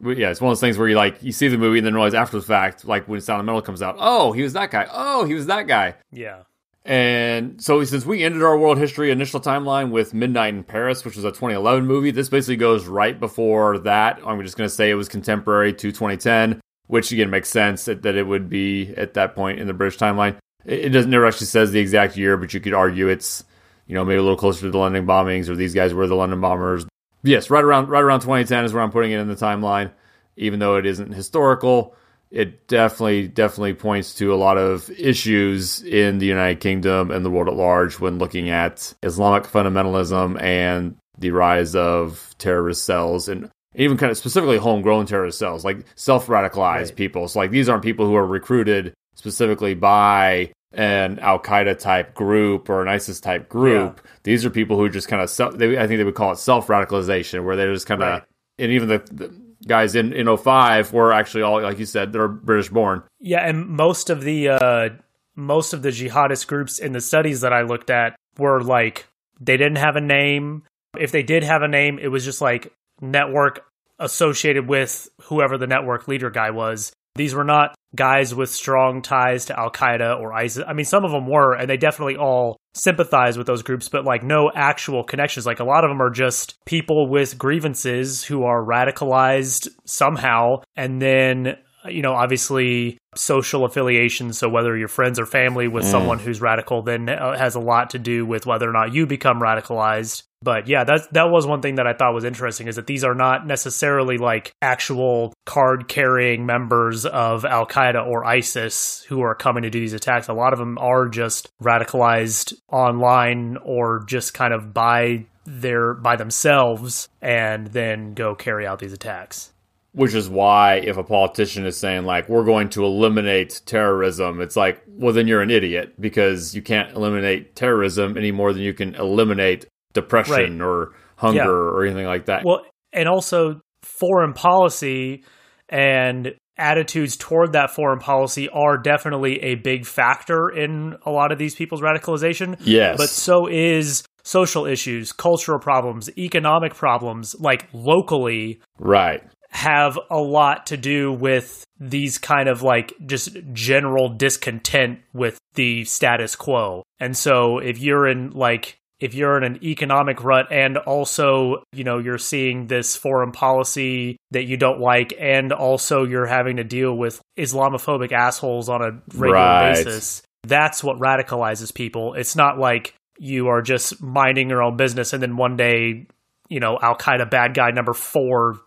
[0.00, 1.94] Yeah, it's one of those things where you like you see the movie and then
[1.94, 4.70] realize after the fact, like when Sound of Metal comes out, oh, he was that
[4.70, 4.86] guy.
[4.90, 5.94] Oh, he was that guy.
[6.12, 6.42] Yeah.
[6.88, 11.16] And so, since we ended our world history initial timeline with Midnight in Paris, which
[11.16, 14.20] was a 2011 movie, this basically goes right before that.
[14.24, 18.00] I'm just going to say it was contemporary to 2010, which again makes sense that,
[18.02, 20.36] that it would be at that point in the British timeline.
[20.64, 23.44] It, it doesn't never actually says the exact year, but you could argue it's
[23.86, 26.14] you know maybe a little closer to the London bombings or these guys were the
[26.14, 26.86] London bombers.
[27.22, 29.90] Yes, right around right around 2010 is where I'm putting it in the timeline,
[30.36, 31.94] even though it isn't historical
[32.30, 37.30] it definitely definitely points to a lot of issues in the United Kingdom and the
[37.30, 43.50] world at large when looking at Islamic fundamentalism and the rise of terrorist cells and
[43.74, 46.96] even kind of specifically homegrown terrorist cells, like self radicalized right.
[46.96, 47.28] people.
[47.28, 52.68] So like these aren't people who are recruited specifically by an Al Qaeda type group
[52.68, 54.00] or an ISIS type group.
[54.04, 54.10] Yeah.
[54.22, 56.38] These are people who just kind of self, they, I think they would call it
[56.38, 58.22] self radicalization, where they're just kind of right.
[58.58, 59.34] and even the, the
[59.66, 63.66] guys in in 05 were actually all like you said they're british born yeah and
[63.66, 64.88] most of the uh
[65.34, 69.06] most of the jihadist groups in the studies that i looked at were like
[69.40, 70.62] they didn't have a name
[70.96, 73.64] if they did have a name it was just like network
[73.98, 79.46] associated with whoever the network leader guy was these were not guys with strong ties
[79.46, 80.64] to Al Qaeda or ISIS.
[80.66, 84.04] I mean, some of them were, and they definitely all sympathize with those groups, but
[84.04, 85.46] like no actual connections.
[85.46, 91.00] Like a lot of them are just people with grievances who are radicalized somehow, and
[91.00, 91.56] then
[91.88, 94.32] you know, obviously social affiliation.
[94.32, 95.90] So whether you're friends or family with mm.
[95.90, 99.06] someone who's radical, then uh, has a lot to do with whether or not you
[99.06, 100.24] become radicalized.
[100.40, 103.02] But yeah, that that was one thing that I thought was interesting is that these
[103.02, 109.34] are not necessarily like actual card carrying members of Al Qaeda or ISIS who are
[109.34, 110.28] coming to do these attacks.
[110.28, 116.14] A lot of them are just radicalized online or just kind of by their by
[116.14, 119.52] themselves and then go carry out these attacks.
[119.92, 124.54] Which is why if a politician is saying like we're going to eliminate terrorism, it's
[124.54, 128.74] like, well then you're an idiot because you can't eliminate terrorism any more than you
[128.74, 129.66] can eliminate
[130.00, 130.66] depression right.
[130.66, 131.46] or hunger yeah.
[131.46, 132.42] or anything like that.
[132.44, 135.24] Well, and also foreign policy
[135.68, 141.38] and attitudes toward that foreign policy are definitely a big factor in a lot of
[141.38, 142.56] these people's radicalization.
[142.60, 142.96] Yes.
[142.96, 148.60] But so is social issues, cultural problems, economic problems, like locally.
[148.78, 155.38] Right have a lot to do with these kind of like just general discontent with
[155.54, 156.82] the status quo.
[157.00, 161.84] And so if you're in like if you're in an economic rut and also, you
[161.84, 166.64] know, you're seeing this foreign policy that you don't like and also you're having to
[166.64, 169.74] deal with Islamophobic assholes on a regular right.
[169.74, 172.14] basis, that's what radicalizes people.
[172.14, 176.06] It's not like you are just minding your own business and then one day,
[176.48, 178.58] you know, Al Qaeda bad guy number 4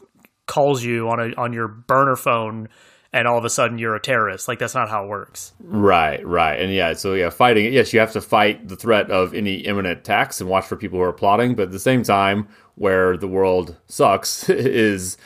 [0.47, 2.67] calls you on a on your burner phone
[3.13, 4.47] and all of a sudden you're a terrorist.
[4.47, 5.53] Like that's not how it works.
[5.59, 6.59] Right, right.
[6.59, 9.99] And yeah, so yeah, fighting yes, you have to fight the threat of any imminent
[9.99, 13.27] attacks and watch for people who are plotting, but at the same time where the
[13.27, 15.17] world sucks is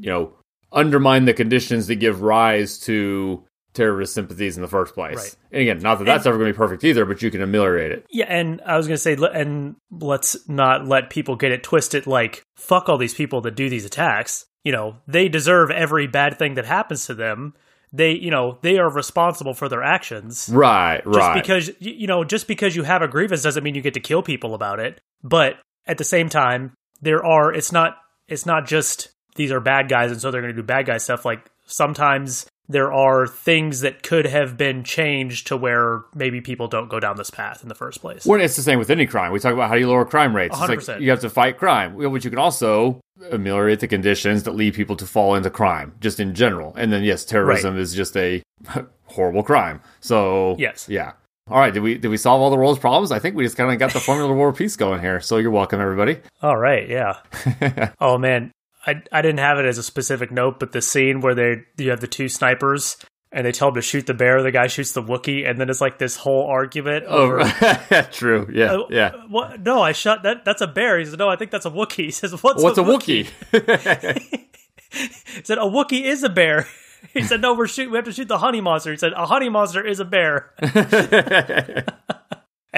[0.00, 0.32] you know,
[0.72, 3.44] undermine the conditions that give rise to
[3.74, 5.16] terrorist sympathies in the first place.
[5.16, 5.36] Right.
[5.52, 7.42] And again, not that that's and, ever going to be perfect either, but you can
[7.42, 8.06] ameliorate it.
[8.10, 12.06] Yeah, and I was going to say, and let's not let people get it twisted.
[12.06, 16.40] Like, fuck all these people that do these attacks you know, they deserve every bad
[16.40, 17.54] thing that happens to them.
[17.92, 20.50] They, you know, they are responsible for their actions.
[20.52, 21.40] Right, just right.
[21.40, 24.24] because you know, just because you have a grievance doesn't mean you get to kill
[24.24, 25.00] people about it.
[25.22, 29.88] But at the same time, there are it's not it's not just these are bad
[29.88, 33.80] guys and so they're going to do bad guy stuff like sometimes there are things
[33.80, 37.68] that could have been changed to where maybe people don't go down this path in
[37.68, 38.26] the first place.
[38.26, 39.32] Well, it's the same with any crime.
[39.32, 40.56] We talk about how do you lower crime rates.
[40.56, 40.88] 100%.
[40.88, 43.00] Like you have to fight crime, but you can also
[43.30, 46.74] ameliorate the conditions that lead people to fall into crime, just in general.
[46.76, 47.80] And then, yes, terrorism right.
[47.80, 48.42] is just a
[49.04, 49.80] horrible crime.
[50.00, 51.12] So, yes, yeah.
[51.48, 53.12] All right, did we did we solve all the world's problems?
[53.12, 55.20] I think we just kind of got the Formula War peace going here.
[55.20, 56.18] So you're welcome, everybody.
[56.42, 57.18] All right, yeah.
[58.00, 58.50] oh man,
[58.86, 61.90] I I didn't have it as a specific note, but the scene where they you
[61.90, 62.96] have the two snipers
[63.32, 65.68] and they tell him to shoot the bear, the guy shoots the Wookie, and then
[65.68, 67.40] it's like this whole argument oh, over.
[67.90, 68.48] Oh, true.
[68.52, 69.12] Yeah, uh, yeah.
[69.28, 69.60] What?
[69.60, 70.44] No, I shot that.
[70.44, 70.98] That's a bear.
[70.98, 73.26] He says, "No, I think that's a Wookie." He says, "What's, What's a, a Wookie?"
[74.90, 76.66] he said, "A Wookie is a bear."
[77.12, 77.90] He said, "No, we're shoot.
[77.90, 80.52] We have to shoot the honey monster." He said, "A honey monster is a bear."
[80.60, 80.72] and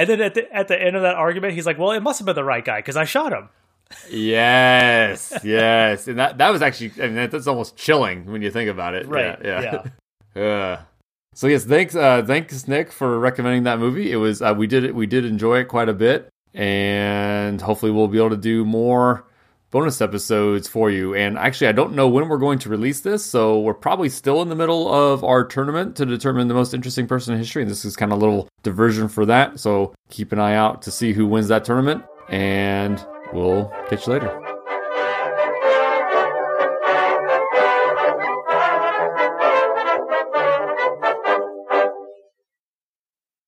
[0.09, 2.25] then at the at the end of that argument, he's like, "Well, it must have
[2.25, 3.49] been the right guy because I shot him."
[4.09, 8.69] Yes, yes, and that that was actually, I mean, that's almost chilling when you think
[8.69, 9.07] about it.
[9.07, 9.37] Right?
[9.43, 9.61] Yeah.
[9.61, 9.83] yeah.
[10.35, 10.43] yeah.
[10.43, 10.81] Uh,
[11.33, 14.11] so yes, thanks, uh, thanks Nick for recommending that movie.
[14.11, 17.91] It was uh, we did it, we did enjoy it quite a bit, and hopefully
[17.91, 19.25] we'll be able to do more
[19.71, 21.13] bonus episodes for you.
[21.13, 24.41] And actually, I don't know when we're going to release this, so we're probably still
[24.41, 27.61] in the middle of our tournament to determine the most interesting person in history.
[27.61, 29.59] And this is kind of a little diversion for that.
[29.59, 33.03] So keep an eye out to see who wins that tournament, and
[33.33, 34.48] we'll catch you later.